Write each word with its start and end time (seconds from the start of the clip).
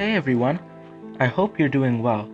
Hey 0.00 0.14
everyone, 0.14 0.58
I 1.18 1.26
hope 1.26 1.58
you're 1.58 1.68
doing 1.68 2.02
well. 2.02 2.26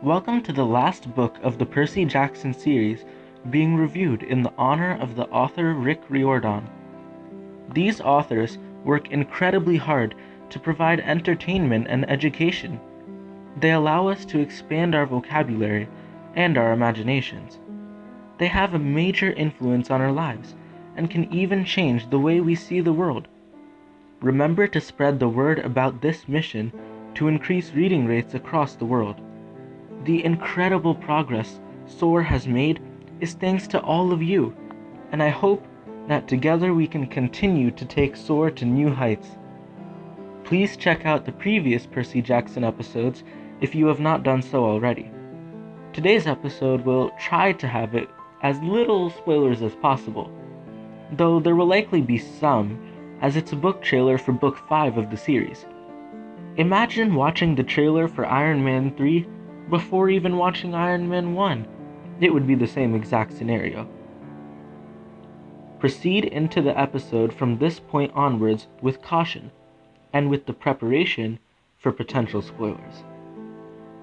Welcome 0.00 0.44
to 0.44 0.52
the 0.52 0.64
last 0.64 1.12
book 1.12 1.36
of 1.42 1.58
the 1.58 1.66
Percy 1.66 2.04
Jackson 2.04 2.54
series 2.54 3.04
being 3.50 3.74
reviewed 3.74 4.22
in 4.22 4.44
the 4.44 4.52
honor 4.56 4.96
of 5.00 5.16
the 5.16 5.26
author 5.30 5.74
Rick 5.74 6.02
Riordan. 6.08 6.70
These 7.72 8.00
authors 8.00 8.58
work 8.84 9.10
incredibly 9.10 9.76
hard 9.76 10.14
to 10.50 10.60
provide 10.60 11.00
entertainment 11.00 11.88
and 11.90 12.08
education. 12.08 12.78
They 13.56 13.72
allow 13.72 14.06
us 14.06 14.24
to 14.26 14.38
expand 14.38 14.94
our 14.94 15.04
vocabulary 15.04 15.88
and 16.36 16.56
our 16.56 16.72
imaginations. 16.72 17.58
They 18.38 18.46
have 18.46 18.72
a 18.72 18.78
major 18.78 19.32
influence 19.32 19.90
on 19.90 20.00
our 20.00 20.12
lives 20.12 20.54
and 20.94 21.10
can 21.10 21.24
even 21.34 21.64
change 21.64 22.08
the 22.08 22.20
way 22.20 22.40
we 22.40 22.54
see 22.54 22.80
the 22.80 22.92
world. 22.92 23.26
Remember 24.24 24.66
to 24.66 24.80
spread 24.80 25.20
the 25.20 25.28
word 25.28 25.58
about 25.58 26.00
this 26.00 26.26
mission 26.26 26.72
to 27.12 27.28
increase 27.28 27.74
reading 27.74 28.06
rates 28.06 28.32
across 28.32 28.74
the 28.74 28.86
world. 28.86 29.20
The 30.04 30.24
incredible 30.24 30.94
progress 30.94 31.60
SOAR 31.84 32.22
has 32.22 32.48
made 32.48 32.80
is 33.20 33.34
thanks 33.34 33.68
to 33.68 33.82
all 33.82 34.14
of 34.14 34.22
you, 34.22 34.56
and 35.12 35.22
I 35.22 35.28
hope 35.28 35.62
that 36.08 36.26
together 36.26 36.72
we 36.72 36.86
can 36.86 37.06
continue 37.06 37.70
to 37.72 37.84
take 37.84 38.16
SOAR 38.16 38.50
to 38.52 38.64
new 38.64 38.88
heights. 38.88 39.28
Please 40.42 40.78
check 40.78 41.04
out 41.04 41.26
the 41.26 41.32
previous 41.32 41.84
Percy 41.84 42.22
Jackson 42.22 42.64
episodes 42.64 43.24
if 43.60 43.74
you 43.74 43.86
have 43.88 44.00
not 44.00 44.22
done 44.22 44.40
so 44.40 44.64
already. 44.64 45.10
Today's 45.92 46.26
episode 46.26 46.80
will 46.86 47.10
try 47.20 47.52
to 47.52 47.68
have 47.68 47.94
it 47.94 48.08
as 48.42 48.58
little 48.62 49.10
spoilers 49.10 49.60
as 49.60 49.74
possible, 49.74 50.32
though 51.12 51.40
there 51.40 51.56
will 51.56 51.66
likely 51.66 52.00
be 52.00 52.16
some 52.16 52.78
as 53.24 53.36
it's 53.36 53.52
a 53.52 53.56
book 53.56 53.80
trailer 53.80 54.18
for 54.18 54.32
book 54.32 54.58
5 54.68 54.98
of 54.98 55.10
the 55.10 55.16
series. 55.16 55.64
Imagine 56.58 57.14
watching 57.14 57.54
the 57.54 57.62
trailer 57.62 58.06
for 58.06 58.26
Iron 58.26 58.62
Man 58.62 58.94
3 58.98 59.26
before 59.70 60.10
even 60.10 60.36
watching 60.36 60.74
Iron 60.74 61.08
Man 61.08 61.32
1. 61.32 61.66
It 62.20 62.34
would 62.34 62.46
be 62.46 62.54
the 62.54 62.66
same 62.66 62.94
exact 62.94 63.32
scenario. 63.32 63.88
Proceed 65.78 66.26
into 66.26 66.60
the 66.60 66.78
episode 66.78 67.32
from 67.32 67.56
this 67.56 67.80
point 67.80 68.12
onwards 68.14 68.66
with 68.82 69.00
caution 69.00 69.50
and 70.12 70.28
with 70.28 70.44
the 70.44 70.52
preparation 70.52 71.38
for 71.78 71.92
potential 71.92 72.42
spoilers. 72.42 73.04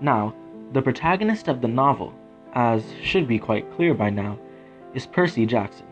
Now, 0.01 0.33
the 0.73 0.81
protagonist 0.81 1.47
of 1.47 1.61
the 1.61 1.67
novel, 1.67 2.11
as 2.53 2.83
should 3.03 3.27
be 3.27 3.37
quite 3.37 3.71
clear 3.75 3.93
by 3.93 4.09
now, 4.09 4.39
is 4.95 5.05
Percy 5.05 5.45
Jackson. 5.45 5.90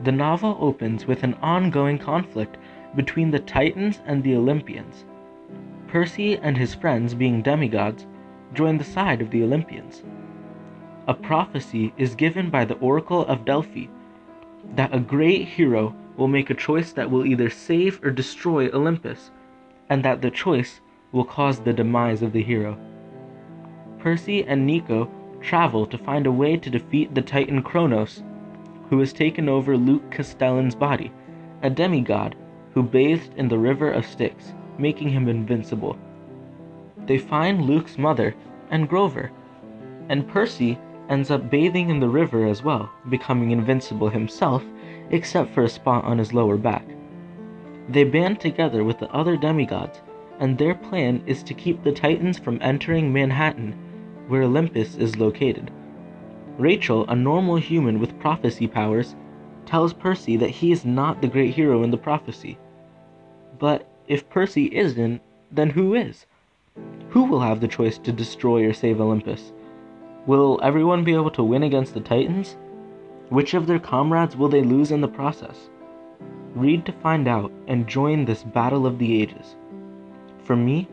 The 0.00 0.12
novel 0.12 0.56
opens 0.60 1.06
with 1.06 1.22
an 1.22 1.34
ongoing 1.42 1.98
conflict 1.98 2.56
between 2.96 3.30
the 3.30 3.38
Titans 3.38 4.00
and 4.06 4.22
the 4.22 4.34
Olympians. 4.34 5.04
Percy 5.86 6.38
and 6.38 6.56
his 6.56 6.74
friends, 6.74 7.14
being 7.14 7.42
demigods, 7.42 8.06
join 8.54 8.78
the 8.78 8.84
side 8.84 9.20
of 9.20 9.30
the 9.30 9.42
Olympians. 9.42 10.02
A 11.06 11.14
prophecy 11.14 11.92
is 11.96 12.14
given 12.14 12.50
by 12.50 12.64
the 12.64 12.76
Oracle 12.76 13.26
of 13.26 13.44
Delphi 13.44 13.86
that 14.74 14.94
a 14.94 15.00
great 15.00 15.48
hero 15.48 15.94
will 16.16 16.28
make 16.28 16.50
a 16.50 16.54
choice 16.54 16.92
that 16.92 17.10
will 17.10 17.26
either 17.26 17.50
save 17.50 18.02
or 18.04 18.10
destroy 18.10 18.70
Olympus, 18.70 19.30
and 19.88 20.04
that 20.04 20.22
the 20.22 20.30
choice 20.30 20.80
will 21.10 21.24
cause 21.24 21.60
the 21.60 21.72
demise 21.72 22.22
of 22.22 22.32
the 22.32 22.42
hero. 22.42 22.78
Percy 23.98 24.44
and 24.44 24.66
Nico 24.66 25.10
travel 25.40 25.86
to 25.86 25.98
find 25.98 26.26
a 26.26 26.32
way 26.32 26.56
to 26.56 26.70
defeat 26.70 27.14
the 27.14 27.22
Titan 27.22 27.62
Kronos 27.62 28.22
who 28.92 28.98
has 28.98 29.14
taken 29.14 29.48
over 29.48 29.74
Luke 29.74 30.10
Castellan's 30.10 30.74
body, 30.74 31.10
a 31.62 31.70
demigod 31.70 32.36
who 32.74 32.82
bathed 32.82 33.32
in 33.38 33.48
the 33.48 33.58
river 33.58 33.90
of 33.90 34.04
Styx, 34.04 34.52
making 34.76 35.08
him 35.08 35.28
invincible. 35.28 35.96
They 37.06 37.16
find 37.16 37.62
Luke's 37.62 37.96
mother 37.96 38.34
and 38.70 38.86
Grover, 38.86 39.30
and 40.10 40.28
Percy 40.28 40.78
ends 41.08 41.30
up 41.30 41.48
bathing 41.48 41.88
in 41.88 42.00
the 42.00 42.08
river 42.10 42.46
as 42.46 42.62
well, 42.62 42.90
becoming 43.08 43.50
invincible 43.50 44.10
himself, 44.10 44.62
except 45.08 45.54
for 45.54 45.62
a 45.62 45.70
spot 45.70 46.04
on 46.04 46.18
his 46.18 46.34
lower 46.34 46.58
back. 46.58 46.84
They 47.88 48.04
band 48.04 48.40
together 48.40 48.84
with 48.84 48.98
the 48.98 49.10
other 49.10 49.38
demigods, 49.38 50.02
and 50.38 50.58
their 50.58 50.74
plan 50.74 51.22
is 51.24 51.42
to 51.44 51.54
keep 51.54 51.82
the 51.82 51.92
Titans 51.92 52.38
from 52.38 52.58
entering 52.60 53.10
Manhattan, 53.10 53.74
where 54.28 54.42
Olympus 54.42 54.96
is 54.96 55.16
located. 55.16 55.70
Rachel, 56.58 57.06
a 57.08 57.16
normal 57.16 57.56
human 57.56 57.98
with 57.98 58.18
prophecy 58.18 58.66
powers, 58.66 59.16
tells 59.64 59.92
Percy 59.92 60.36
that 60.36 60.50
he 60.50 60.70
is 60.72 60.84
not 60.84 61.22
the 61.22 61.28
great 61.28 61.54
hero 61.54 61.82
in 61.82 61.90
the 61.90 61.96
prophecy. 61.96 62.58
But 63.58 63.88
if 64.06 64.28
Percy 64.28 64.66
isn't, 64.66 65.22
then 65.50 65.70
who 65.70 65.94
is? 65.94 66.26
Who 67.10 67.24
will 67.24 67.40
have 67.40 67.60
the 67.60 67.68
choice 67.68 67.98
to 67.98 68.12
destroy 68.12 68.66
or 68.66 68.72
save 68.72 69.00
Olympus? 69.00 69.52
Will 70.26 70.60
everyone 70.62 71.04
be 71.04 71.14
able 71.14 71.30
to 71.32 71.42
win 71.42 71.62
against 71.62 71.94
the 71.94 72.00
Titans? 72.00 72.56
Which 73.28 73.54
of 73.54 73.66
their 73.66 73.78
comrades 73.78 74.36
will 74.36 74.48
they 74.48 74.62
lose 74.62 74.90
in 74.90 75.00
the 75.00 75.08
process? 75.08 75.70
Read 76.54 76.84
to 76.86 76.92
find 76.92 77.28
out 77.28 77.50
and 77.66 77.86
join 77.86 78.24
this 78.24 78.42
battle 78.42 78.86
of 78.86 78.98
the 78.98 79.22
ages. 79.22 79.56
For 80.44 80.54
me, 80.54 80.86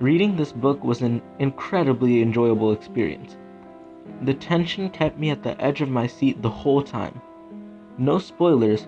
reading 0.00 0.36
this 0.36 0.52
book 0.52 0.82
was 0.82 1.02
an 1.02 1.22
incredibly 1.38 2.20
enjoyable 2.20 2.72
experience. 2.72 3.36
The 4.22 4.34
tension 4.34 4.90
kept 4.90 5.18
me 5.18 5.30
at 5.30 5.42
the 5.42 5.60
edge 5.60 5.80
of 5.80 5.88
my 5.88 6.06
seat 6.06 6.42
the 6.42 6.50
whole 6.50 6.82
time. 6.82 7.20
No 7.98 8.18
spoilers, 8.18 8.86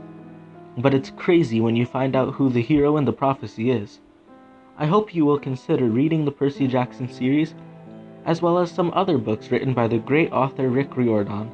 but 0.78 0.94
it's 0.94 1.10
crazy 1.10 1.60
when 1.60 1.76
you 1.76 1.86
find 1.86 2.14
out 2.16 2.34
who 2.34 2.48
the 2.48 2.62
hero 2.62 2.96
in 2.96 3.04
the 3.04 3.12
prophecy 3.12 3.70
is. 3.70 4.00
I 4.78 4.86
hope 4.86 5.14
you 5.14 5.24
will 5.24 5.38
consider 5.38 5.86
reading 5.86 6.24
the 6.24 6.32
Percy 6.32 6.66
Jackson 6.66 7.08
series, 7.10 7.54
as 8.26 8.42
well 8.42 8.58
as 8.58 8.70
some 8.70 8.92
other 8.94 9.16
books 9.16 9.50
written 9.50 9.72
by 9.72 9.88
the 9.88 9.98
great 9.98 10.32
author 10.32 10.68
Rick 10.68 10.96
Riordan. 10.96 11.50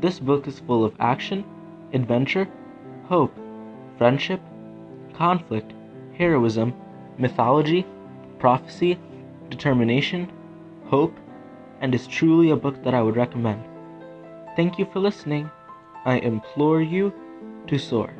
This 0.00 0.18
book 0.18 0.46
is 0.46 0.58
full 0.60 0.84
of 0.84 0.94
action, 1.00 1.44
adventure, 1.92 2.48
hope, 3.06 3.34
friendship, 3.96 4.40
conflict, 5.14 5.72
heroism, 6.18 6.74
mythology, 7.16 7.86
prophecy, 8.38 8.98
determination, 9.48 10.30
hope, 10.86 11.16
and 11.84 11.94
is 11.94 12.06
truly 12.06 12.48
a 12.48 12.56
book 12.56 12.82
that 12.82 12.94
I 12.94 13.02
would 13.02 13.14
recommend. 13.14 13.62
Thank 14.56 14.78
you 14.78 14.86
for 14.90 15.00
listening. 15.00 15.50
I 16.06 16.16
implore 16.16 16.80
you 16.80 17.12
to 17.66 17.78
soar. 17.78 18.10